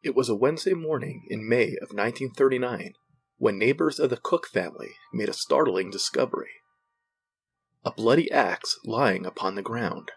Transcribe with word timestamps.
It 0.00 0.14
was 0.14 0.28
a 0.28 0.34
Wednesday 0.34 0.74
morning 0.74 1.26
in 1.28 1.48
May 1.48 1.70
of 1.82 1.90
1939 1.90 2.92
when 3.38 3.58
neighbors 3.58 3.98
of 3.98 4.10
the 4.10 4.16
Cook 4.16 4.46
family 4.46 4.90
made 5.12 5.28
a 5.28 5.32
startling 5.32 5.90
discovery 5.90 6.50
a 7.84 7.90
bloody 7.92 8.30
axe 8.30 8.78
lying 8.84 9.24
upon 9.24 9.54
the 9.54 9.62
ground. 9.62 10.10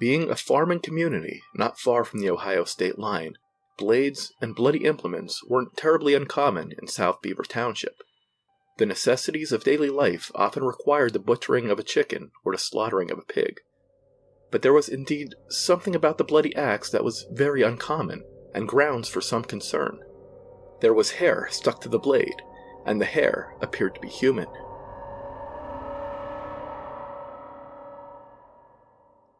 Being 0.00 0.30
a 0.30 0.36
farming 0.36 0.80
community 0.80 1.42
not 1.54 1.78
far 1.78 2.04
from 2.04 2.20
the 2.20 2.30
Ohio 2.30 2.64
state 2.64 2.98
line, 2.98 3.34
blades 3.76 4.32
and 4.40 4.54
bloody 4.54 4.84
implements 4.84 5.44
weren't 5.44 5.76
terribly 5.76 6.14
uncommon 6.14 6.72
in 6.80 6.88
South 6.88 7.20
Beaver 7.20 7.42
Township. 7.42 7.96
The 8.78 8.86
necessities 8.86 9.52
of 9.52 9.64
daily 9.64 9.90
life 9.90 10.30
often 10.34 10.64
required 10.64 11.12
the 11.12 11.18
butchering 11.18 11.70
of 11.70 11.78
a 11.78 11.84
chicken 11.84 12.30
or 12.44 12.52
the 12.52 12.58
slaughtering 12.58 13.10
of 13.10 13.18
a 13.18 13.32
pig. 13.32 13.60
But 14.50 14.62
there 14.62 14.72
was 14.72 14.88
indeed 14.88 15.34
something 15.48 15.94
about 15.94 16.18
the 16.18 16.24
bloody 16.24 16.54
axe 16.56 16.90
that 16.90 17.04
was 17.04 17.26
very 17.30 17.62
uncommon, 17.62 18.24
and 18.54 18.68
grounds 18.68 19.08
for 19.08 19.20
some 19.20 19.44
concern. 19.44 20.00
There 20.80 20.94
was 20.94 21.12
hair 21.12 21.48
stuck 21.50 21.80
to 21.82 21.88
the 21.88 21.98
blade, 21.98 22.42
and 22.86 23.00
the 23.00 23.04
hair 23.04 23.54
appeared 23.60 23.94
to 23.96 24.00
be 24.00 24.08
human. 24.08 24.46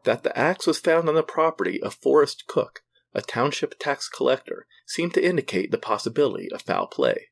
That 0.05 0.23
the 0.23 0.37
axe 0.39 0.67
was 0.67 0.79
found 0.79 1.09
on 1.09 1.15
the 1.15 1.23
property 1.23 1.83
of 1.83 1.95
Forrest 1.95 2.47
Cook, 2.47 2.83
a 3.15 3.23
township 3.23 3.79
tax 3.79 4.09
collector, 4.09 4.67
seemed 4.87 5.15
to 5.15 5.25
indicate 5.25 5.71
the 5.71 5.79
possibility 5.79 6.51
of 6.53 6.63
foul 6.63 6.87
play. 6.87 7.29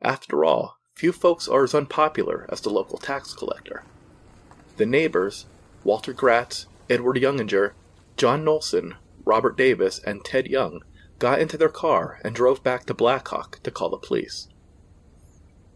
After 0.00 0.44
all, 0.44 0.78
few 0.94 1.12
folks 1.12 1.48
are 1.48 1.64
as 1.64 1.74
unpopular 1.74 2.46
as 2.48 2.60
the 2.60 2.70
local 2.70 2.98
tax 2.98 3.34
collector. 3.34 3.84
The 4.76 4.86
neighbors, 4.86 5.46
Walter 5.84 6.12
Gratz, 6.12 6.66
Edward 6.90 7.16
Younginger, 7.16 7.72
John 8.16 8.44
Nolson, 8.44 8.96
Robert 9.24 9.56
Davis, 9.56 10.00
and 10.00 10.24
Ted 10.24 10.46
Young, 10.46 10.82
got 11.18 11.40
into 11.40 11.56
their 11.56 11.68
car 11.68 12.20
and 12.24 12.34
drove 12.34 12.62
back 12.62 12.86
to 12.86 12.94
Blackhawk 12.94 13.62
to 13.62 13.70
call 13.70 13.88
the 13.88 13.96
police. 13.96 14.48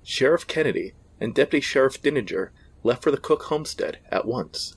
Sheriff 0.03 0.47
Kennedy 0.47 0.95
and 1.21 1.35
Deputy 1.35 1.61
Sheriff 1.61 2.03
Dininger 2.03 2.51
left 2.83 3.03
for 3.03 3.11
the 3.11 3.17
Cook 3.17 3.45
homestead 3.45 3.99
at 4.11 4.27
once. 4.27 4.77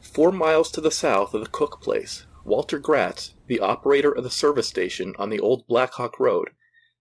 Four 0.00 0.32
miles 0.32 0.70
to 0.72 0.80
the 0.80 0.90
south 0.90 1.34
of 1.34 1.42
the 1.42 1.50
Cook 1.50 1.80
place, 1.80 2.26
Walter 2.44 2.78
Gratz, 2.78 3.34
the 3.46 3.60
operator 3.60 4.10
of 4.10 4.24
the 4.24 4.30
service 4.30 4.66
station 4.66 5.14
on 5.18 5.30
the 5.30 5.40
old 5.40 5.66
Blackhawk 5.66 6.18
Road, 6.18 6.50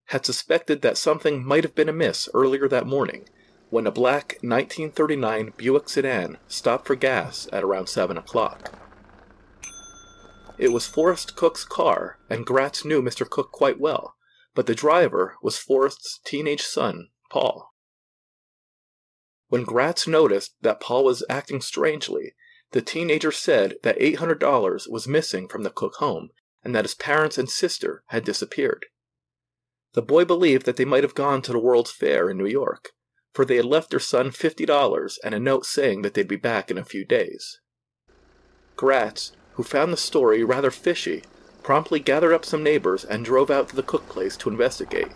had 0.06 0.25
suspected 0.25 0.81
that 0.81 0.97
something 0.97 1.44
might 1.44 1.63
have 1.63 1.75
been 1.75 1.90
amiss 1.90 2.30
earlier 2.34 2.68
that 2.68 2.86
morning 2.86 3.28
when 3.70 3.86
a 3.86 3.92
black 3.92 4.38
1939 4.42 5.54
Buick 5.58 5.90
sedan 5.90 6.38
stopped 6.48 6.88
for 6.88 6.96
gas 6.96 7.48
at 7.52 7.64
around 7.64 7.88
7 7.88 8.18
o'clock. 8.18 8.72
It 10.58 10.72
was 10.72 10.88
Forrest 10.88 11.36
Cook's 11.36 11.66
car, 11.66 12.18
and 12.30 12.46
Gratz 12.46 12.84
knew 12.84 13.02
Mr. 13.02 13.30
Cook 13.30 13.52
quite 13.52 13.80
well, 13.80 14.16
but 14.56 14.66
the 14.66 14.74
driver 14.74 15.36
was 15.44 15.58
Forrest's 15.58 16.20
teenage 16.26 16.64
son, 16.64 17.10
Paul. 17.30 17.74
When 19.50 19.64
Gratz 19.64 20.08
noticed 20.08 20.56
that 20.62 20.80
Paul 20.80 21.04
was 21.04 21.24
acting 21.30 21.62
strangely, 21.62 22.34
the 22.72 22.82
teenager 22.82 23.32
said 23.32 23.76
that 23.84 24.00
$800 24.00 24.90
was 24.90 25.08
missing 25.08 25.48
from 25.48 25.64
the 25.64 25.70
Cook 25.70 25.96
home 25.96 26.30
and 26.64 26.76
that 26.76 26.86
his 26.86 26.96
parents 26.96 27.38
and 27.38 27.50
sister 27.50 28.04
had 28.08 28.26
disappeared. 28.26 28.88
The 29.94 30.02
boy 30.02 30.26
believed 30.26 30.66
that 30.66 30.76
they 30.76 30.86
might 30.86 31.04
have 31.04 31.16
gone 31.16 31.42
to 31.44 31.54
the 31.54 31.60
World's 31.60 31.92
Fair 31.92 32.30
in 32.30 32.38
New 32.38 32.48
York, 32.48 32.90
for 33.38 33.46
they 33.46 33.58
had 33.58 33.66
left 33.66 33.92
their 33.92 34.00
son 34.00 34.31
$50 34.31 35.18
and 35.24 35.36
a 35.36 35.40
note 35.40 35.64
saying 35.64 36.02
that 36.02 36.16
they'd 36.16 36.28
be 36.28 36.36
back 36.36 36.72
in 36.72 36.78
a 36.80 36.84
few 36.84 37.06
days. 37.06 37.59
Gratz, 38.75 39.31
who 39.53 39.62
found 39.62 39.94
the 39.94 39.98
story 39.98 40.44
rather 40.44 40.72
fishy, 40.72 41.22
promptly 41.62 42.00
gathered 42.00 42.34
up 42.34 42.44
some 42.44 42.64
neighbors 42.64 43.06
and 43.06 43.24
drove 43.24 43.52
out 43.52 43.70
to 43.70 43.75
the 43.75 43.84
Cook 43.84 44.09
place 44.09 44.38
to 44.38 44.50
investigate, 44.50 45.12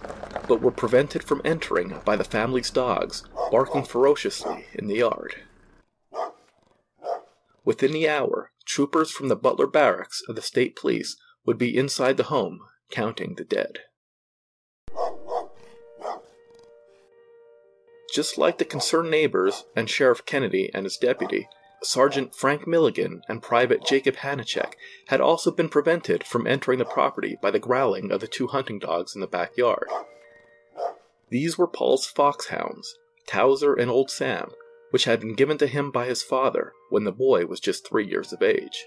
but 0.48 0.62
were 0.62 0.70
prevented 0.70 1.24
from 1.24 1.42
entering 1.44 2.00
by 2.06 2.16
the 2.16 2.24
family's 2.24 2.70
dogs, 2.70 3.24
barking 3.50 3.86
ferociously 3.86 4.68
in 4.76 4.86
the 4.86 4.98
yard. 4.98 5.38
Within 7.66 7.92
the 7.92 8.08
hour, 8.08 8.52
troopers 8.66 9.10
from 9.10 9.30
the 9.30 9.36
Butler 9.36 9.66
Barracks 9.66 10.22
of 10.30 10.36
the 10.36 10.44
state 10.44 10.76
police 10.76 11.18
would 11.48 11.58
be 11.58 11.76
inside 11.76 12.18
the 12.18 12.30
home, 12.30 12.60
counting 12.92 13.34
the 13.34 13.44
dead. 13.44 13.80
Just 18.14 18.38
like 18.38 18.58
the 18.58 18.66
concerned 18.66 19.10
neighbors 19.10 19.64
and 19.76 19.90
Sheriff 19.90 20.26
Kennedy 20.26 20.70
and 20.74 20.86
his 20.86 20.98
deputy, 20.98 21.48
Sergeant 21.84 22.36
Frank 22.36 22.68
Milligan 22.68 23.22
and 23.28 23.42
Private 23.42 23.86
Jacob 23.86 24.18
Hanachek 24.18 24.74
had 25.08 25.22
also 25.22 25.50
been 25.50 25.70
prevented 25.70 26.24
from 26.24 26.46
entering 26.46 26.80
the 26.80 26.86
property 26.86 27.38
by 27.42 27.50
the 27.52 27.60
growling 27.60 28.12
of 28.12 28.20
the 28.20 28.28
two 28.28 28.48
hunting 28.48 28.80
dogs 28.80 29.16
in 29.16 29.22
the 29.22 29.28
backyard. 29.28 29.88
These 31.30 31.58
were 31.58 31.68
Paul's 31.68 32.06
foxhounds, 32.06 32.98
Towser 33.28 33.74
and 33.74 33.90
Old 33.90 34.12
Sam, 34.12 34.52
which 34.92 35.06
had 35.06 35.22
been 35.22 35.34
given 35.34 35.58
to 35.60 35.68
him 35.68 35.90
by 35.90 36.06
his 36.06 36.22
father 36.22 36.74
when 36.90 37.06
the 37.06 37.12
boy 37.12 37.46
was 37.46 37.60
just 37.60 37.88
three 37.88 38.06
years 38.06 38.34
of 38.34 38.44
age. 38.44 38.86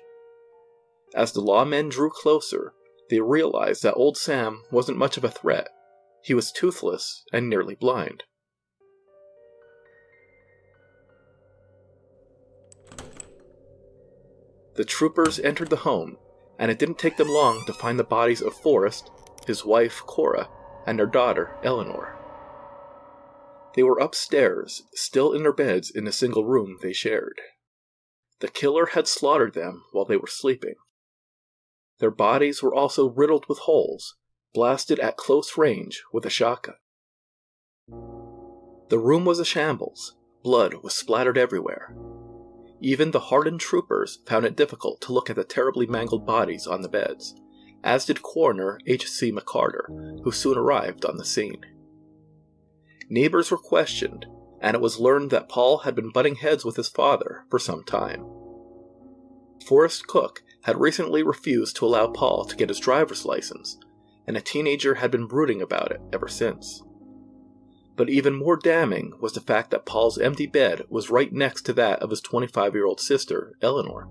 As 1.14 1.32
the 1.32 1.40
lawmen 1.40 1.88
drew 1.88 2.10
closer, 2.10 2.74
they 3.08 3.20
realized 3.20 3.82
that 3.82 3.94
old 3.94 4.16
Sam 4.16 4.62
wasn't 4.70 4.98
much 4.98 5.16
of 5.16 5.24
a 5.24 5.30
threat. 5.30 5.68
He 6.22 6.34
was 6.34 6.52
toothless 6.52 7.24
and 7.32 7.48
nearly 7.48 7.74
blind. 7.74 8.24
The 14.74 14.84
troopers 14.84 15.38
entered 15.38 15.70
the 15.70 15.76
home, 15.76 16.16
and 16.58 16.70
it 16.70 16.78
didn't 16.78 16.98
take 16.98 17.16
them 17.16 17.28
long 17.28 17.64
to 17.66 17.72
find 17.72 17.98
the 17.98 18.04
bodies 18.04 18.42
of 18.42 18.54
Forrest, 18.54 19.10
his 19.46 19.64
wife 19.64 20.02
Cora, 20.06 20.48
and 20.86 20.98
their 20.98 21.06
daughter 21.06 21.56
Eleanor. 21.62 22.16
They 23.74 23.82
were 23.82 23.98
upstairs, 23.98 24.82
still 24.94 25.32
in 25.32 25.42
their 25.42 25.52
beds 25.52 25.90
in 25.90 26.04
the 26.04 26.12
single 26.12 26.44
room 26.44 26.78
they 26.82 26.92
shared. 26.92 27.40
The 28.40 28.48
killer 28.48 28.86
had 28.86 29.08
slaughtered 29.08 29.54
them 29.54 29.84
while 29.92 30.04
they 30.04 30.16
were 30.16 30.28
sleeping. 30.28 30.74
Their 31.98 32.10
bodies 32.10 32.62
were 32.62 32.74
also 32.74 33.08
riddled 33.08 33.46
with 33.48 33.58
holes, 33.60 34.16
blasted 34.52 34.98
at 34.98 35.16
close 35.16 35.56
range 35.56 36.02
with 36.12 36.26
a 36.26 36.30
shotgun. 36.30 36.76
The 38.88 38.98
room 38.98 39.24
was 39.24 39.38
a 39.38 39.44
shambles. 39.44 40.16
Blood 40.42 40.74
was 40.82 40.94
splattered 40.94 41.38
everywhere. 41.38 41.94
Even 42.84 43.12
the 43.12 43.30
hardened 43.30 43.60
troopers 43.60 44.18
found 44.26 44.44
it 44.44 44.56
difficult 44.56 45.00
to 45.00 45.12
look 45.14 45.30
at 45.30 45.36
the 45.36 45.42
terribly 45.42 45.86
mangled 45.86 46.26
bodies 46.26 46.66
on 46.66 46.82
the 46.82 46.88
beds, 46.90 47.34
as 47.82 48.04
did 48.04 48.20
coroner 48.20 48.78
H.C. 48.86 49.32
McCarter, 49.32 49.86
who 50.22 50.30
soon 50.30 50.58
arrived 50.58 51.06
on 51.06 51.16
the 51.16 51.24
scene. 51.24 51.64
Neighbors 53.08 53.50
were 53.50 53.56
questioned, 53.56 54.26
and 54.60 54.74
it 54.74 54.82
was 54.82 55.00
learned 55.00 55.30
that 55.30 55.48
Paul 55.48 55.78
had 55.78 55.94
been 55.94 56.12
butting 56.12 56.34
heads 56.34 56.62
with 56.62 56.76
his 56.76 56.90
father 56.90 57.46
for 57.48 57.58
some 57.58 57.84
time. 57.84 58.26
Forrest 59.66 60.06
Cook 60.06 60.42
had 60.64 60.78
recently 60.78 61.22
refused 61.22 61.76
to 61.76 61.86
allow 61.86 62.08
Paul 62.08 62.44
to 62.44 62.56
get 62.56 62.68
his 62.68 62.80
driver's 62.80 63.24
license, 63.24 63.78
and 64.26 64.36
a 64.36 64.42
teenager 64.42 64.96
had 64.96 65.10
been 65.10 65.26
brooding 65.26 65.62
about 65.62 65.90
it 65.90 66.02
ever 66.12 66.28
since. 66.28 66.82
But 67.96 68.10
even 68.10 68.34
more 68.34 68.56
damning 68.56 69.12
was 69.20 69.34
the 69.34 69.40
fact 69.40 69.70
that 69.70 69.86
Paul's 69.86 70.18
empty 70.18 70.46
bed 70.46 70.82
was 70.88 71.10
right 71.10 71.32
next 71.32 71.62
to 71.62 71.72
that 71.74 72.00
of 72.00 72.10
his 72.10 72.20
25 72.20 72.74
year 72.74 72.86
old 72.86 73.00
sister, 73.00 73.54
Eleanor. 73.62 74.08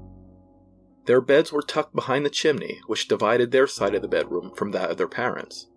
Their 1.05 1.19
beds 1.19 1.51
were 1.51 1.61
tucked 1.61 1.93
behind 1.93 2.25
the 2.25 2.29
chimney, 2.29 2.79
which 2.87 3.09
divided 3.09 3.51
their 3.51 3.67
side 3.67 3.93
of 3.93 4.01
the 4.01 4.07
bedroom 4.07 4.51
from 4.55 4.71
that 4.71 4.89
of 4.89 4.97
their 4.97 5.07
parents. 5.07 5.67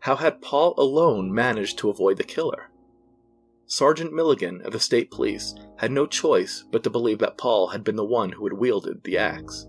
How 0.00 0.14
had 0.16 0.40
Paul 0.40 0.74
alone 0.78 1.34
managed 1.34 1.78
to 1.78 1.90
avoid 1.90 2.18
the 2.18 2.24
killer? 2.24 2.70
Sergeant 3.66 4.12
Milligan 4.12 4.62
of 4.62 4.72
the 4.72 4.80
state 4.80 5.10
police 5.10 5.54
had 5.78 5.90
no 5.90 6.06
choice 6.06 6.64
but 6.70 6.84
to 6.84 6.90
believe 6.90 7.18
that 7.18 7.36
Paul 7.36 7.68
had 7.68 7.82
been 7.82 7.96
the 7.96 8.04
one 8.04 8.32
who 8.32 8.44
had 8.44 8.52
wielded 8.52 9.02
the 9.02 9.18
axe. 9.18 9.66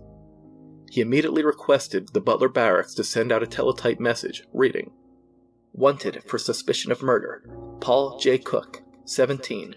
He 0.88 1.00
immediately 1.00 1.44
requested 1.44 2.08
the 2.12 2.20
Butler 2.20 2.48
Barracks 2.48 2.94
to 2.94 3.04
send 3.04 3.32
out 3.32 3.42
a 3.42 3.46
teletype 3.46 3.98
message 4.00 4.44
reading 4.52 4.92
Wanted 5.72 6.24
for 6.26 6.38
suspicion 6.38 6.90
of 6.90 7.02
murder, 7.02 7.44
Paul 7.80 8.18
J. 8.18 8.38
Cook, 8.38 8.82
17. 9.04 9.76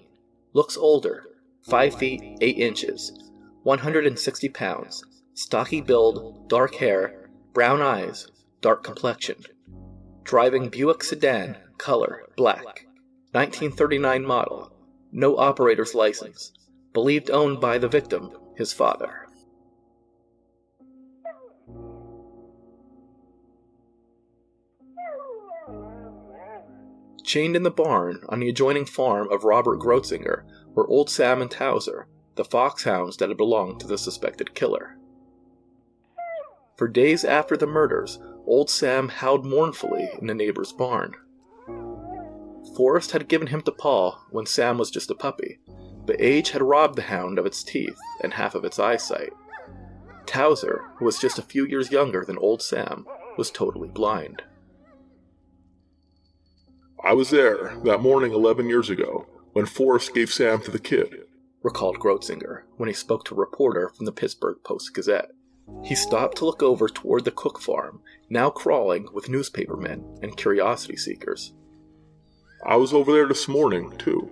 Looks 0.54 0.76
older, 0.76 1.26
5 1.64 1.96
feet 1.96 2.38
8 2.42 2.58
inches, 2.58 3.32
160 3.64 4.50
pounds, 4.50 5.04
stocky 5.34 5.82
build, 5.82 6.50
dark 6.50 6.76
hair, 6.76 7.30
brown 7.54 7.82
eyes, 7.82 8.28
dark 8.62 8.84
complexion. 8.84 9.44
Driving 10.24 10.70
Buick 10.70 11.04
sedan, 11.04 11.58
color, 11.78 12.24
black, 12.36 12.86
1939 13.32 14.26
model, 14.26 14.72
no 15.12 15.38
operator's 15.38 15.94
license, 15.94 16.54
believed 16.94 17.30
owned 17.30 17.60
by 17.60 17.78
the 17.78 17.88
victim, 17.88 18.32
his 18.56 18.74
father. 18.74 19.23
Chained 27.24 27.56
in 27.56 27.64
the 27.64 27.72
barn 27.72 28.24
on 28.30 28.40
the 28.40 28.50
adjoining 28.50 28.86
farm 28.86 29.32
of 29.32 29.44
Robert 29.44 29.80
Grotzinger 29.80 30.44
were 30.76 30.88
Old 30.88 31.10
Sam 31.10 31.42
and 31.42 31.50
Towser, 31.50 32.08
the 32.36 32.44
foxhounds 32.44 33.18
that 33.18 33.30
had 33.30 33.38
belonged 33.38 33.80
to 33.80 33.88
the 33.88 33.98
suspected 33.98 34.54
killer. 34.54 34.98
For 36.78 36.88
days 36.88 37.24
after 37.24 37.56
the 37.56 37.68
murders, 37.68 38.20
old 38.46 38.70
Sam 38.70 39.08
howled 39.08 39.46
mournfully 39.46 40.10
in 40.20 40.28
the 40.28 40.34
neighbor's 40.34 40.74
barn. 40.74 41.16
Forrest 42.76 43.12
had 43.12 43.28
given 43.28 43.48
him 43.48 43.62
to 43.62 43.72
Paul 43.72 44.20
when 44.32 44.46
Sam 44.46 44.78
was 44.78 44.92
just 44.92 45.12
a 45.12 45.16
puppy, 45.16 45.60
but 46.06 46.20
age 46.20 46.50
had 46.50 46.62
robbed 46.62 46.96
the 46.96 47.04
hound 47.04 47.40
of 47.40 47.46
its 47.46 47.64
teeth 47.64 48.00
and 48.22 48.34
half 48.34 48.56
of 48.56 48.66
its 48.66 48.80
eyesight. 48.80 49.32
Towser, 50.26 50.90
who 50.98 51.06
was 51.06 51.20
just 51.20 51.38
a 51.38 51.44
few 51.44 51.66
years 51.66 51.92
younger 51.92 52.26
than 52.26 52.38
old 52.38 52.62
Sam, 52.62 53.06
was 53.38 53.52
totally 53.52 53.90
blind. 53.90 54.42
I 57.06 57.12
was 57.12 57.32
there 57.32 57.76
that 57.84 58.02
morning 58.02 58.32
11 58.32 58.70
years 58.70 58.90
ago 58.90 59.28
when 59.52 59.66
Forrest 59.66 60.14
gave 60.14 60.32
Sam 60.32 60.62
to 60.62 60.72
the 60.72 60.80
kid, 60.80 61.26
recalled 61.62 62.00
Grotzinger 62.00 62.62
when 62.78 62.88
he 62.88 62.94
spoke 62.94 63.26
to 63.26 63.36
a 63.36 63.38
reporter 63.38 63.90
from 63.90 64.06
the 64.06 64.14
Pittsburgh 64.14 64.56
Post 64.64 64.94
Gazette. 64.94 65.32
He 65.84 65.96
stopped 65.96 66.38
to 66.38 66.46
look 66.46 66.64
over 66.64 66.88
toward 66.88 67.26
the 67.26 67.32
Cook 67.32 67.60
farm, 67.60 68.02
now 68.30 68.50
crawling 68.50 69.10
with 69.12 69.28
newspapermen 69.28 70.20
and 70.22 70.38
curiosity 70.38 70.96
seekers. 70.96 71.52
I 72.66 72.78
was 72.78 72.94
over 72.94 73.12
there 73.12 73.28
this 73.28 73.50
morning, 73.50 73.98
too. 73.98 74.32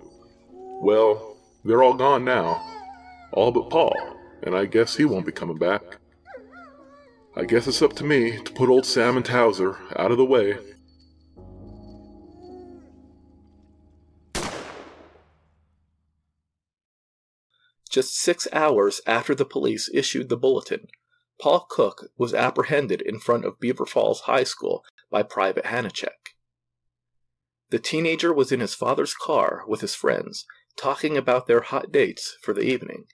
Well, 0.50 1.36
they're 1.66 1.82
all 1.82 1.94
gone 1.94 2.24
now. 2.24 2.66
All 3.32 3.52
but 3.52 3.68
Paul, 3.68 3.94
and 4.42 4.56
I 4.56 4.64
guess 4.64 4.96
he 4.96 5.04
won't 5.04 5.26
be 5.26 5.32
coming 5.32 5.58
back. 5.58 5.82
I 7.36 7.44
guess 7.44 7.66
it's 7.66 7.82
up 7.82 7.92
to 7.94 8.04
me 8.04 8.42
to 8.42 8.52
put 8.52 8.70
old 8.70 8.86
Sam 8.86 9.18
and 9.18 9.26
Towser 9.26 9.76
out 9.96 10.10
of 10.10 10.16
the 10.16 10.24
way. 10.24 10.56
Just 17.92 18.16
six 18.16 18.48
hours 18.52 19.02
after 19.06 19.34
the 19.34 19.44
police 19.44 19.90
issued 19.92 20.30
the 20.30 20.36
bulletin, 20.38 20.88
Paul 21.38 21.66
Cook 21.68 22.10
was 22.16 22.32
apprehended 22.32 23.02
in 23.02 23.20
front 23.20 23.44
of 23.44 23.60
Beaver 23.60 23.84
Falls 23.84 24.22
High 24.22 24.44
School 24.44 24.82
by 25.10 25.22
Private 25.22 25.66
Hanachek. 25.66 26.34
The 27.68 27.78
teenager 27.78 28.32
was 28.32 28.50
in 28.50 28.60
his 28.60 28.72
father's 28.72 29.12
car 29.12 29.64
with 29.68 29.82
his 29.82 29.94
friends, 29.94 30.46
talking 30.74 31.18
about 31.18 31.46
their 31.46 31.60
hot 31.60 31.92
dates 31.92 32.38
for 32.40 32.54
the 32.54 32.62
evening. 32.62 33.08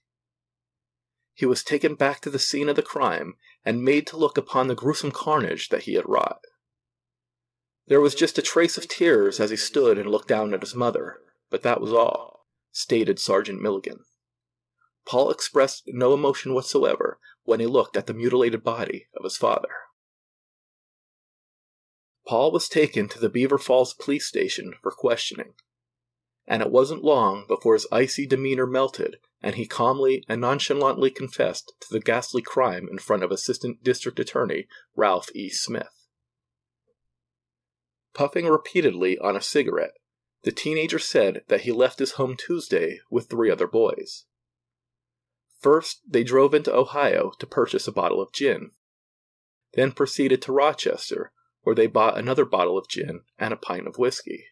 He 1.34 1.44
was 1.44 1.64
taken 1.64 1.96
back 1.96 2.20
to 2.20 2.30
the 2.30 2.38
scene 2.38 2.68
of 2.68 2.76
the 2.76 2.82
crime 2.82 3.34
and 3.64 3.82
made 3.82 4.06
to 4.08 4.16
look 4.16 4.38
upon 4.38 4.68
the 4.68 4.76
gruesome 4.76 5.10
carnage 5.10 5.70
that 5.70 5.82
he 5.82 5.94
had 5.94 6.08
wrought. 6.08 6.44
There 7.88 8.00
was 8.00 8.14
just 8.14 8.38
a 8.38 8.42
trace 8.42 8.78
of 8.78 8.86
tears 8.86 9.40
as 9.40 9.50
he 9.50 9.56
stood 9.56 9.98
and 9.98 10.08
looked 10.08 10.28
down 10.28 10.54
at 10.54 10.62
his 10.62 10.76
mother, 10.76 11.18
but 11.50 11.64
that 11.64 11.80
was 11.80 11.92
all, 11.92 12.46
stated 12.70 13.18
Sergeant 13.18 13.60
Milligan. 13.60 14.04
Paul 15.08 15.30
expressed 15.30 15.84
no 15.86 16.12
emotion 16.12 16.52
whatsoever 16.52 17.18
when 17.44 17.60
he 17.60 17.66
looked 17.66 17.96
at 17.96 18.06
the 18.06 18.12
mutilated 18.12 18.62
body 18.62 19.06
of 19.16 19.24
his 19.24 19.38
father. 19.38 19.70
Paul 22.26 22.52
was 22.52 22.68
taken 22.68 23.08
to 23.08 23.18
the 23.18 23.30
Beaver 23.30 23.56
Falls 23.56 23.94
police 23.94 24.26
station 24.26 24.74
for 24.82 24.90
questioning, 24.90 25.54
and 26.46 26.60
it 26.60 26.70
wasn't 26.70 27.02
long 27.02 27.46
before 27.48 27.72
his 27.72 27.86
icy 27.90 28.26
demeanor 28.26 28.66
melted 28.66 29.16
and 29.40 29.54
he 29.54 29.66
calmly 29.66 30.24
and 30.28 30.42
nonchalantly 30.42 31.10
confessed 31.10 31.72
to 31.80 31.86
the 31.90 32.00
ghastly 32.00 32.42
crime 32.42 32.86
in 32.90 32.98
front 32.98 33.22
of 33.22 33.30
Assistant 33.30 33.82
District 33.82 34.20
Attorney 34.20 34.66
Ralph 34.94 35.30
E. 35.34 35.48
Smith. 35.48 36.06
Puffing 38.12 38.46
repeatedly 38.46 39.16
on 39.18 39.36
a 39.36 39.40
cigarette, 39.40 39.94
the 40.42 40.52
teenager 40.52 40.98
said 40.98 41.44
that 41.48 41.62
he 41.62 41.72
left 41.72 41.98
his 41.98 42.12
home 42.12 42.36
Tuesday 42.36 43.00
with 43.10 43.30
three 43.30 43.50
other 43.50 43.66
boys. 43.66 44.26
First, 45.58 46.02
they 46.06 46.22
drove 46.22 46.54
into 46.54 46.74
Ohio 46.74 47.32
to 47.38 47.46
purchase 47.46 47.88
a 47.88 47.92
bottle 47.92 48.20
of 48.20 48.32
gin, 48.32 48.70
then 49.74 49.92
proceeded 49.92 50.40
to 50.42 50.52
Rochester, 50.52 51.32
where 51.62 51.74
they 51.74 51.86
bought 51.86 52.16
another 52.16 52.44
bottle 52.44 52.78
of 52.78 52.88
gin 52.88 53.22
and 53.38 53.52
a 53.52 53.56
pint 53.56 53.86
of 53.86 53.98
whiskey. 53.98 54.46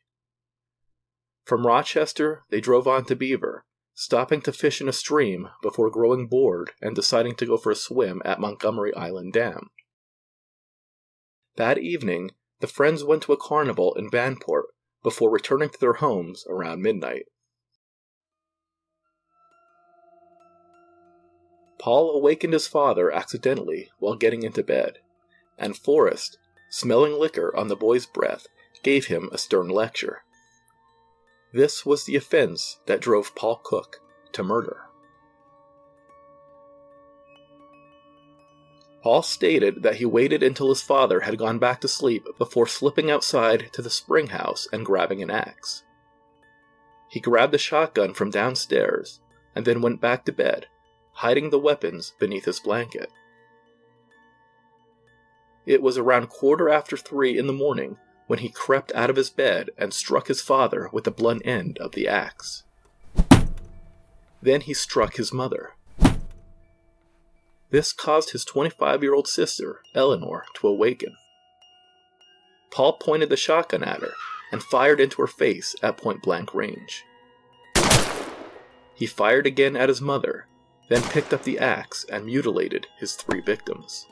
From 1.44 1.66
Rochester, 1.66 2.42
they 2.50 2.60
drove 2.60 2.88
on 2.88 3.04
to 3.04 3.14
Beaver, 3.14 3.64
stopping 3.94 4.42
to 4.42 4.52
fish 4.52 4.80
in 4.80 4.88
a 4.88 4.92
stream 4.92 5.48
before 5.62 5.90
growing 5.90 6.26
bored 6.26 6.72
and 6.82 6.94
deciding 6.94 7.36
to 7.36 7.46
go 7.46 7.56
for 7.56 7.70
a 7.70 7.76
swim 7.76 8.20
at 8.24 8.40
Montgomery 8.40 8.92
Island 8.94 9.32
Dam. 9.32 9.70
That 11.54 11.78
evening, 11.78 12.32
the 12.60 12.66
friends 12.66 13.04
went 13.04 13.22
to 13.22 13.32
a 13.32 13.36
carnival 13.36 13.94
in 13.94 14.10
Vanport 14.10 14.64
before 15.02 15.30
returning 15.30 15.70
to 15.70 15.78
their 15.78 15.94
homes 15.94 16.44
around 16.48 16.82
midnight. 16.82 17.26
Paul 21.86 22.16
awakened 22.16 22.52
his 22.52 22.66
father 22.66 23.12
accidentally 23.12 23.92
while 24.00 24.16
getting 24.16 24.42
into 24.42 24.64
bed, 24.64 24.98
and 25.56 25.76
Forrest, 25.76 26.36
smelling 26.68 27.12
liquor 27.12 27.56
on 27.56 27.68
the 27.68 27.76
boy's 27.76 28.06
breath, 28.06 28.48
gave 28.82 29.06
him 29.06 29.28
a 29.30 29.38
stern 29.38 29.68
lecture. 29.68 30.24
This 31.52 31.86
was 31.86 32.02
the 32.02 32.16
offense 32.16 32.80
that 32.86 33.00
drove 33.00 33.36
Paul 33.36 33.60
Cook 33.62 34.00
to 34.32 34.42
murder. 34.42 34.86
Paul 39.04 39.22
stated 39.22 39.84
that 39.84 39.98
he 39.98 40.04
waited 40.04 40.42
until 40.42 40.70
his 40.70 40.82
father 40.82 41.20
had 41.20 41.38
gone 41.38 41.60
back 41.60 41.80
to 41.82 41.88
sleep 41.88 42.26
before 42.36 42.66
slipping 42.66 43.12
outside 43.12 43.72
to 43.74 43.80
the 43.80 43.90
spring 43.90 44.26
house 44.26 44.66
and 44.72 44.84
grabbing 44.84 45.22
an 45.22 45.30
axe. 45.30 45.84
He 47.08 47.20
grabbed 47.20 47.54
a 47.54 47.58
shotgun 47.58 48.12
from 48.12 48.30
downstairs 48.30 49.20
and 49.54 49.64
then 49.64 49.80
went 49.80 50.00
back 50.00 50.24
to 50.24 50.32
bed, 50.32 50.66
hiding 51.16 51.50
the 51.50 51.58
weapons 51.58 52.12
beneath 52.18 52.44
his 52.44 52.60
blanket. 52.60 53.10
It 55.64 55.82
was 55.82 55.98
around 55.98 56.28
quarter 56.28 56.68
after 56.68 56.96
three 56.96 57.38
in 57.38 57.46
the 57.46 57.52
morning 57.52 57.96
when 58.26 58.40
he 58.40 58.48
crept 58.48 58.92
out 58.94 59.10
of 59.10 59.16
his 59.16 59.30
bed 59.30 59.70
and 59.78 59.94
struck 59.94 60.28
his 60.28 60.42
father 60.42 60.90
with 60.92 61.04
the 61.04 61.10
blunt 61.10 61.42
end 61.46 61.78
of 61.78 61.92
the 61.92 62.06
axe. 62.06 62.64
Then 64.42 64.60
he 64.60 64.74
struck 64.74 65.16
his 65.16 65.32
mother. 65.32 65.72
This 67.70 67.92
caused 67.92 68.30
his 68.30 68.44
25 68.44 69.02
year 69.02 69.14
old 69.14 69.26
sister, 69.26 69.80
Eleanor, 69.94 70.44
to 70.54 70.68
awaken. 70.68 71.16
Paul 72.70 72.94
pointed 72.94 73.30
the 73.30 73.36
shotgun 73.36 73.82
at 73.82 74.00
her 74.00 74.12
and 74.52 74.62
fired 74.62 75.00
into 75.00 75.22
her 75.22 75.26
face 75.26 75.74
at 75.82 75.96
point 75.96 76.22
blank 76.22 76.54
range. 76.54 77.04
He 78.94 79.06
fired 79.06 79.46
again 79.46 79.76
at 79.76 79.88
his 79.88 80.00
mother, 80.00 80.46
then 80.88 81.02
picked 81.02 81.32
up 81.32 81.42
the 81.42 81.58
axe 81.58 82.04
and 82.10 82.26
mutilated 82.26 82.86
his 82.98 83.14
three 83.14 83.40
victims. 83.40 84.06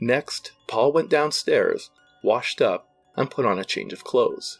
Next, 0.00 0.52
Paul 0.66 0.92
went 0.92 1.08
downstairs, 1.08 1.90
washed 2.22 2.60
up, 2.60 2.88
and 3.16 3.30
put 3.30 3.46
on 3.46 3.58
a 3.58 3.64
change 3.64 3.92
of 3.92 4.04
clothes. 4.04 4.58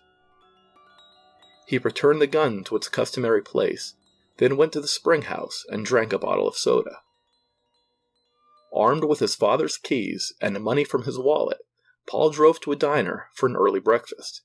He 1.66 1.78
returned 1.78 2.20
the 2.20 2.26
gun 2.26 2.64
to 2.64 2.76
its 2.76 2.88
customary 2.88 3.42
place, 3.42 3.94
then 4.38 4.56
went 4.56 4.72
to 4.72 4.80
the 4.80 4.88
spring 4.88 5.22
house 5.22 5.64
and 5.68 5.84
drank 5.84 6.12
a 6.12 6.18
bottle 6.18 6.46
of 6.46 6.56
soda. 6.56 6.98
Armed 8.74 9.04
with 9.04 9.18
his 9.18 9.34
father's 9.34 9.76
keys 9.76 10.32
and 10.40 10.56
the 10.56 10.60
money 10.60 10.84
from 10.84 11.04
his 11.04 11.18
wallet, 11.18 11.60
Paul 12.06 12.30
drove 12.30 12.60
to 12.60 12.72
a 12.72 12.76
diner 12.76 13.28
for 13.34 13.46
an 13.46 13.56
early 13.56 13.80
breakfast, 13.80 14.42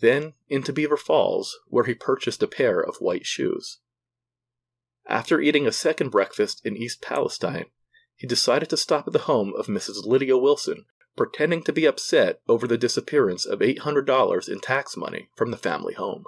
then 0.00 0.34
into 0.48 0.72
Beaver 0.72 0.96
Falls, 0.96 1.58
where 1.68 1.84
he 1.84 1.94
purchased 1.94 2.42
a 2.42 2.48
pair 2.48 2.80
of 2.80 2.96
white 2.96 3.26
shoes. 3.26 3.78
After 5.08 5.40
eating 5.40 5.66
a 5.66 5.72
second 5.72 6.10
breakfast 6.10 6.60
in 6.64 6.76
East 6.76 7.00
Palestine, 7.00 7.66
he 8.14 8.26
decided 8.26 8.68
to 8.70 8.76
stop 8.76 9.06
at 9.06 9.14
the 9.14 9.20
home 9.20 9.54
of 9.56 9.66
Mrs. 9.66 10.04
Lydia 10.04 10.36
Wilson, 10.36 10.84
pretending 11.16 11.62
to 11.64 11.72
be 11.72 11.86
upset 11.86 12.40
over 12.46 12.66
the 12.66 12.76
disappearance 12.76 13.46
of 13.46 13.60
$800 13.60 14.48
in 14.48 14.60
tax 14.60 14.96
money 14.96 15.30
from 15.34 15.50
the 15.50 15.56
family 15.56 15.94
home. 15.94 16.24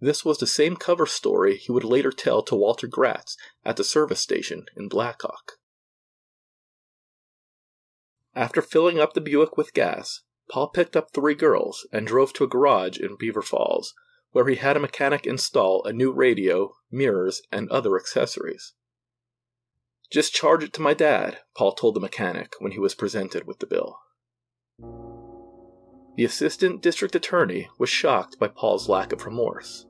This 0.00 0.24
was 0.24 0.38
the 0.38 0.46
same 0.46 0.76
cover 0.76 1.06
story 1.06 1.56
he 1.56 1.72
would 1.72 1.84
later 1.84 2.12
tell 2.12 2.42
to 2.42 2.54
Walter 2.54 2.86
Gratz 2.86 3.36
at 3.64 3.76
the 3.76 3.84
service 3.84 4.20
station 4.20 4.66
in 4.76 4.88
Blackhawk. 4.88 5.52
After 8.34 8.62
filling 8.62 9.00
up 9.00 9.14
the 9.14 9.20
Buick 9.20 9.56
with 9.56 9.74
gas, 9.74 10.20
Paul 10.50 10.68
picked 10.68 10.96
up 10.96 11.12
three 11.12 11.34
girls 11.34 11.86
and 11.92 12.06
drove 12.06 12.32
to 12.34 12.44
a 12.44 12.48
garage 12.48 12.98
in 12.98 13.16
Beaver 13.18 13.42
Falls, 13.42 13.94
where 14.32 14.48
he 14.48 14.56
had 14.56 14.76
a 14.76 14.80
mechanic 14.80 15.26
install 15.26 15.84
a 15.84 15.92
new 15.92 16.12
radio, 16.12 16.72
mirrors, 16.90 17.42
and 17.50 17.70
other 17.70 17.96
accessories. 17.96 18.74
Just 20.10 20.32
charge 20.32 20.64
it 20.64 20.72
to 20.74 20.80
my 20.80 20.94
dad, 20.94 21.38
Paul 21.56 21.72
told 21.72 21.94
the 21.94 22.00
mechanic 22.00 22.54
when 22.58 22.72
he 22.72 22.78
was 22.78 22.94
presented 22.94 23.46
with 23.46 23.58
the 23.58 23.66
bill. 23.66 23.98
The 26.16 26.24
assistant 26.24 26.82
district 26.82 27.14
attorney 27.14 27.68
was 27.78 27.88
shocked 27.88 28.38
by 28.38 28.48
Paul's 28.48 28.88
lack 28.88 29.12
of 29.12 29.24
remorse. 29.24 29.86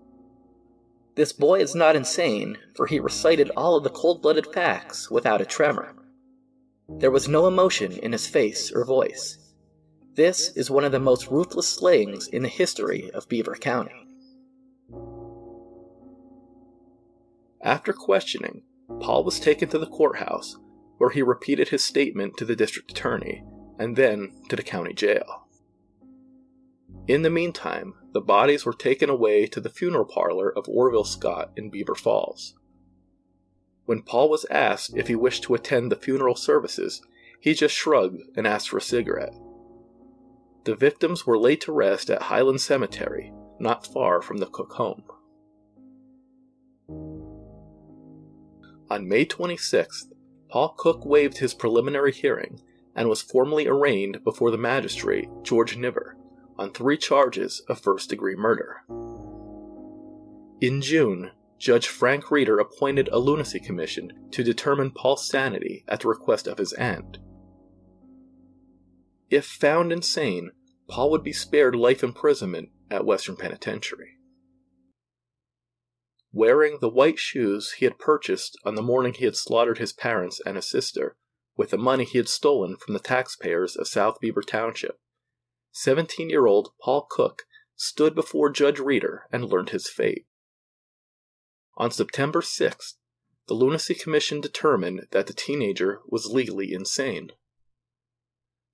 This 1.15 1.33
boy 1.33 1.61
is 1.61 1.75
not 1.75 1.97
insane, 1.97 2.59
for 2.77 2.87
he 2.87 3.01
recited 3.01 3.51
all 3.57 3.77
of 3.77 3.85
the 3.85 3.91
cold 3.91 4.23
blooded 4.23 4.47
facts 4.47 5.11
without 5.11 5.41
a 5.41 5.47
tremor. 5.47 5.95
There 6.89 7.11
was 7.11 7.29
no 7.29 7.47
emotion 7.47 7.93
in 7.93 8.13
his 8.13 8.27
face 8.27 8.73
or 8.73 8.85
voice. 8.85 9.39
This 10.15 10.57
is 10.57 10.71
one 10.71 10.85
of 10.85 10.93
the 10.93 10.99
most 10.99 11.31
ruthless 11.31 11.69
slayings 11.69 12.29
in 12.29 12.43
the 12.43 12.49
history 12.49 13.11
of 13.13 13.29
Beaver 13.29 13.55
County. 13.55 14.08
After 17.63 17.93
questioning, 17.93 18.63
Paul 19.01 19.25
was 19.25 19.41
taken 19.41 19.69
to 19.71 19.79
the 19.79 19.87
courthouse, 19.87 20.57
where 20.99 21.11
he 21.11 21.23
repeated 21.23 21.69
his 21.69 21.85
statement 21.85 22.37
to 22.37 22.45
the 22.45 22.57
district 22.57 22.91
attorney 22.91 23.45
and 23.79 23.97
then 23.97 24.33
to 24.49 24.57
the 24.57 24.63
county 24.63 24.93
jail. 24.93 25.47
In 27.07 27.23
the 27.23 27.31
meantime, 27.31 27.95
the 28.13 28.21
bodies 28.21 28.67
were 28.67 28.73
taken 28.73 29.09
away 29.09 29.47
to 29.47 29.61
the 29.61 29.71
funeral 29.71 30.05
parlor 30.05 30.53
of 30.55 30.69
Orville 30.69 31.05
Scott 31.05 31.53
in 31.57 31.71
Beaver 31.71 31.95
Falls. 31.95 32.55
When 33.87 34.03
Paul 34.03 34.29
was 34.29 34.45
asked 34.51 34.97
if 34.97 35.09
he 35.09 35.15
wished 35.15 35.45
to 35.45 35.55
attend 35.55 35.91
the 35.91 35.97
funeral 35.97 36.35
services, 36.35 37.01
he 37.41 37.55
just 37.55 37.75
shrugged 37.75 38.21
and 38.37 38.47
asked 38.47 38.69
for 38.69 38.79
a 38.79 38.83
cigarette. 38.83 39.35
The 40.65 40.75
victims 40.75 41.27
were 41.27 41.39
laid 41.39 41.63
to 41.63 41.73
rest 41.73 42.11
at 42.11 42.23
Highland 42.23 42.61
Cemetery, 42.61 43.33
not 43.59 43.87
far 43.87 44.21
from 44.21 44.39
the 44.39 44.47
Cook 44.47 44.73
home. 44.75 45.05
On 48.91 49.07
May 49.07 49.27
26th, 49.27 50.13
Paul 50.49 50.75
Cook 50.79 51.05
waived 51.05 51.39
his 51.39 51.55
preliminary 51.55 52.13
hearing 52.13 52.61
and 52.95 53.09
was 53.09 53.23
formally 53.23 53.67
arraigned 53.67 54.25
before 54.25 54.51
the 54.51 54.59
magistrate, 54.59 55.29
George 55.43 55.77
Niver, 55.77 56.17
on 56.59 56.73
three 56.73 56.97
charges 56.97 57.63
of 57.69 57.81
first 57.81 58.11
degree 58.11 58.35
murder. 58.35 58.83
In 60.61 60.81
June, 60.81 61.31
Judge 61.59 61.89
Frank 61.89 62.31
Reeder 62.31 62.59
appointed 62.59 63.09
a 63.09 63.19
lunacy 63.19 63.61
commission 63.61 64.13
to 64.31 64.43
determine 64.43 64.91
Paul's 64.91 65.29
sanity 65.29 65.85
at 65.87 66.01
the 66.01 66.09
request 66.09 66.47
of 66.47 66.59
his 66.59 66.73
aunt. 66.73 67.19
If 69.31 69.45
found 69.45 69.93
insane, 69.93 70.51
Paul 70.89 71.11
would 71.11 71.23
be 71.23 71.33
spared 71.33 71.77
life 71.77 72.03
imprisonment 72.03 72.71
at 72.91 73.05
Western 73.05 73.37
Penitentiary. 73.37 74.18
Wearing 76.39 76.79
the 76.79 76.89
white 76.89 77.19
shoes 77.19 77.73
he 77.79 77.85
had 77.85 77.99
purchased 77.99 78.57
on 78.65 78.77
the 78.77 78.81
morning 78.81 79.13
he 79.13 79.25
had 79.25 79.35
slaughtered 79.35 79.79
his 79.79 79.93
parents 79.93 80.41
and 80.47 80.55
his 80.55 80.71
sister, 80.71 81.17
with 81.57 81.71
the 81.71 81.77
money 81.77 82.05
he 82.05 82.17
had 82.17 82.29
stolen 82.29 82.77
from 82.77 82.95
the 82.95 83.01
taxpayers 83.01 83.75
of 83.75 83.89
South 83.89 84.21
Beaver 84.21 84.43
Township, 84.43 85.01
17 85.73 86.31
year 86.31 86.47
old 86.47 86.75
Paul 86.81 87.09
Cook 87.11 87.43
stood 87.75 88.15
before 88.15 88.51
Judge 88.51 88.79
Reeder 88.79 89.25
and 89.33 89.47
learned 89.47 89.71
his 89.71 89.91
fate. 89.91 90.29
On 91.77 91.91
September 91.91 92.41
6th, 92.41 92.95
the 93.49 93.55
Lunacy 93.55 93.97
Commission 93.97 94.41
determined 94.41 95.09
that 95.11 95.27
the 95.27 95.33
teenager 95.33 96.03
was 96.07 96.27
legally 96.27 96.73
insane. 96.73 97.33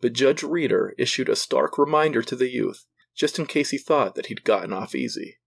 But 0.02 0.12
Judge 0.12 0.42
Reeder 0.42 0.94
issued 0.98 1.30
a 1.30 1.34
stark 1.34 1.78
reminder 1.78 2.20
to 2.24 2.36
the 2.36 2.52
youth, 2.52 2.84
just 3.14 3.38
in 3.38 3.46
case 3.46 3.70
he 3.70 3.78
thought 3.78 4.16
that 4.16 4.26
he'd 4.26 4.44
gotten 4.44 4.74
off 4.74 4.94
easy. 4.94 5.38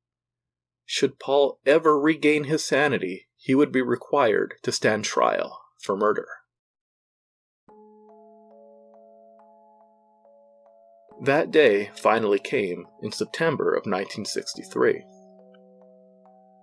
Should 0.90 1.20
Paul 1.20 1.60
ever 1.66 2.00
regain 2.00 2.46
his 2.46 2.64
sanity, 2.64 3.28
he 3.36 3.54
would 3.54 3.74
be 3.74 3.82
required 3.82 4.56
to 4.64 4.72
stand 4.72 5.04
trial 5.04 5.60
for 5.84 5.98
murder. 5.98 6.28
That 11.22 11.52
day 11.52 11.92
finally 11.94 12.40
came 12.40 12.88
in 13.04 13.12
September 13.12 13.72
of 13.74 13.86
1963. 13.86 15.04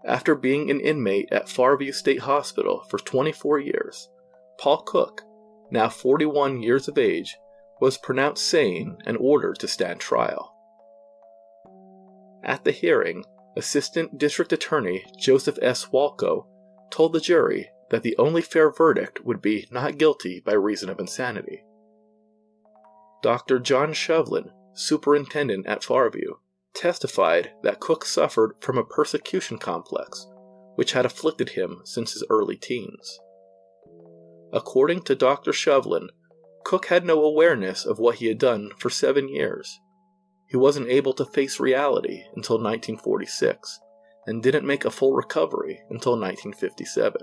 After 0.06 0.34
being 0.34 0.70
an 0.70 0.80
inmate 0.80 1.28
at 1.30 1.46
Farview 1.46 1.92
State 1.92 2.20
Hospital 2.20 2.82
for 2.88 2.98
24 2.98 3.58
years, 3.58 4.08
Paul 4.58 4.78
Cook, 4.86 5.20
now 5.70 5.90
41 5.90 6.62
years 6.62 6.88
of 6.88 6.96
age, 6.96 7.36
was 7.78 7.98
pronounced 7.98 8.46
sane 8.46 8.96
and 9.04 9.18
ordered 9.18 9.58
to 9.58 9.68
stand 9.68 10.00
trial. 10.00 10.54
At 12.42 12.64
the 12.64 12.72
hearing, 12.72 13.24
Assistant 13.56 14.18
District 14.18 14.52
Attorney 14.52 15.04
Joseph 15.18 15.58
S. 15.62 15.86
Walko 15.92 16.46
told 16.90 17.12
the 17.12 17.20
jury 17.20 17.70
that 17.90 18.02
the 18.02 18.16
only 18.18 18.42
fair 18.42 18.70
verdict 18.72 19.24
would 19.24 19.40
be 19.40 19.68
not 19.70 19.98
guilty 19.98 20.40
by 20.40 20.54
reason 20.54 20.88
of 20.88 20.98
insanity. 20.98 21.62
Dr. 23.22 23.60
John 23.60 23.92
Shovlin, 23.92 24.50
superintendent 24.74 25.66
at 25.66 25.82
Farview, 25.82 26.38
testified 26.74 27.52
that 27.62 27.80
Cook 27.80 28.04
suffered 28.04 28.56
from 28.60 28.76
a 28.76 28.84
persecution 28.84 29.58
complex, 29.58 30.26
which 30.74 30.92
had 30.92 31.06
afflicted 31.06 31.50
him 31.50 31.80
since 31.84 32.12
his 32.12 32.24
early 32.28 32.56
teens. 32.56 33.20
According 34.52 35.02
to 35.02 35.14
Dr. 35.14 35.52
Shovlin, 35.52 36.08
Cook 36.64 36.86
had 36.86 37.04
no 37.04 37.22
awareness 37.22 37.84
of 37.84 37.98
what 37.98 38.16
he 38.16 38.26
had 38.26 38.38
done 38.38 38.70
for 38.78 38.90
seven 38.90 39.28
years 39.28 39.78
he 40.46 40.56
wasn't 40.56 40.88
able 40.88 41.12
to 41.14 41.24
face 41.24 41.58
reality 41.58 42.24
until 42.36 42.56
1946 42.56 43.80
and 44.26 44.42
didn't 44.42 44.66
make 44.66 44.84
a 44.84 44.90
full 44.90 45.14
recovery 45.14 45.82
until 45.90 46.12
1957. 46.12 47.20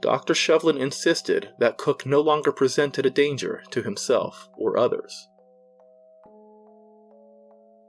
Dr. 0.00 0.32
Shovlin 0.32 0.78
insisted 0.80 1.50
that 1.58 1.76
Cook 1.76 2.06
no 2.06 2.20
longer 2.20 2.52
presented 2.52 3.04
a 3.04 3.10
danger 3.10 3.62
to 3.70 3.82
himself 3.82 4.48
or 4.56 4.78
others. 4.78 5.28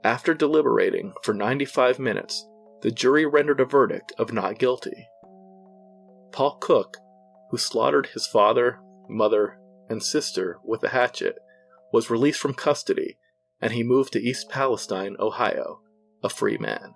After 0.04 0.34
deliberating 0.34 1.14
for 1.22 1.32
95 1.32 1.98
minutes, 1.98 2.46
the 2.82 2.90
jury 2.90 3.24
rendered 3.24 3.60
a 3.60 3.64
verdict 3.64 4.12
of 4.18 4.32
not 4.32 4.58
guilty. 4.58 5.08
Paul 6.32 6.56
Cook, 6.60 6.96
who 7.50 7.56
slaughtered 7.56 8.06
his 8.06 8.26
father, 8.26 8.80
mother, 9.08 9.58
and 9.88 10.02
sister 10.02 10.58
with 10.64 10.82
a 10.82 10.88
hatchet, 10.88 11.36
was 11.92 12.10
released 12.10 12.40
from 12.40 12.54
custody 12.54 13.18
and 13.62 13.72
he 13.72 13.82
moved 13.82 14.12
to 14.12 14.20
East 14.20 14.50
Palestine, 14.50 15.16
Ohio, 15.18 15.80
a 16.22 16.28
free 16.28 16.58
man. 16.58 16.92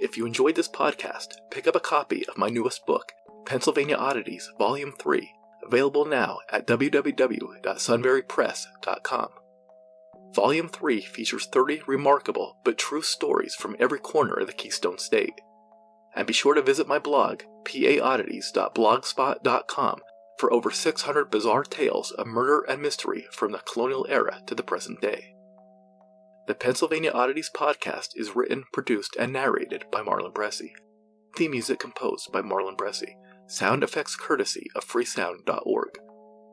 If 0.00 0.16
you 0.16 0.26
enjoyed 0.26 0.56
this 0.56 0.68
podcast, 0.68 1.34
pick 1.50 1.66
up 1.66 1.76
a 1.76 1.80
copy 1.80 2.26
of 2.26 2.38
my 2.38 2.48
newest 2.48 2.86
book, 2.86 3.12
Pennsylvania 3.46 3.96
Oddities, 3.96 4.50
Volume 4.58 4.94
3, 4.98 5.30
available 5.66 6.06
now 6.06 6.38
at 6.50 6.66
www.sunburypress.com. 6.66 9.28
Volume 10.34 10.68
3 10.68 11.00
features 11.02 11.46
30 11.46 11.82
remarkable 11.86 12.56
but 12.64 12.78
true 12.78 13.02
stories 13.02 13.54
from 13.54 13.76
every 13.78 14.00
corner 14.00 14.34
of 14.34 14.48
the 14.48 14.52
Keystone 14.52 14.98
State. 14.98 15.40
And 16.16 16.26
be 16.26 16.32
sure 16.32 16.54
to 16.54 16.62
visit 16.62 16.88
my 16.88 16.98
blog, 16.98 17.42
paoddities.blogspot.com, 17.64 20.00
for 20.38 20.52
over 20.52 20.70
600 20.70 21.30
bizarre 21.30 21.64
tales 21.64 22.10
of 22.12 22.26
murder 22.26 22.64
and 22.68 22.82
mystery 22.82 23.26
from 23.32 23.52
the 23.52 23.58
colonial 23.58 24.06
era 24.08 24.40
to 24.46 24.54
the 24.54 24.62
present 24.62 25.00
day. 25.00 25.34
The 26.46 26.54
Pennsylvania 26.54 27.10
Oddities 27.10 27.50
podcast 27.54 28.08
is 28.16 28.36
written, 28.36 28.64
produced, 28.72 29.16
and 29.18 29.32
narrated 29.32 29.84
by 29.90 30.02
Marlon 30.02 30.34
Bressi. 30.34 30.72
Theme 31.36 31.52
music 31.52 31.78
composed 31.78 32.30
by 32.32 32.42
Marlon 32.42 32.76
Bressi. 32.76 33.14
Sound 33.46 33.82
effects 33.82 34.14
courtesy 34.14 34.68
of 34.74 34.84
freesound.org. 34.84 35.98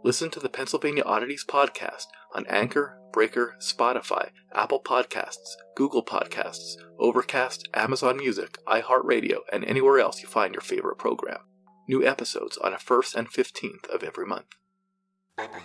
Listen 0.03 0.29
to 0.31 0.39
the 0.39 0.50
Pennsylvania 0.50 1.03
Oddities 1.03 1.45
podcast 1.45 2.05
on 2.33 2.45
Anchor, 2.47 2.97
Breaker, 3.11 3.55
Spotify, 3.59 4.29
Apple 4.53 4.81
Podcasts, 4.81 5.55
Google 5.75 6.03
Podcasts, 6.03 6.75
Overcast, 6.97 7.67
Amazon 7.73 8.17
Music, 8.17 8.57
iHeartRadio, 8.67 9.39
and 9.51 9.65
anywhere 9.65 10.00
else 10.00 10.21
you 10.21 10.27
find 10.27 10.53
your 10.53 10.61
favorite 10.61 10.97
program. 10.97 11.39
New 11.88 12.05
episodes 12.05 12.57
on 12.57 12.73
a 12.73 12.77
1st 12.77 13.15
and 13.15 13.29
15th 13.29 13.88
of 13.88 14.03
every 14.03 14.25
month. 14.25 14.55
Bye 15.38 15.47
bye. 15.47 15.63